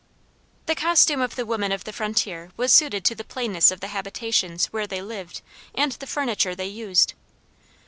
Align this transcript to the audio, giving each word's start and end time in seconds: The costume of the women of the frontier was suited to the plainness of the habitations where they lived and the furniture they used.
The 0.65 0.73
costume 0.73 1.21
of 1.21 1.35
the 1.35 1.45
women 1.45 1.71
of 1.71 1.83
the 1.83 1.93
frontier 1.93 2.49
was 2.57 2.73
suited 2.73 3.05
to 3.05 3.13
the 3.13 3.23
plainness 3.23 3.69
of 3.69 3.81
the 3.81 3.89
habitations 3.89 4.65
where 4.73 4.87
they 4.87 4.99
lived 4.99 5.43
and 5.75 5.91
the 5.91 6.07
furniture 6.07 6.55
they 6.55 6.65
used. 6.65 7.13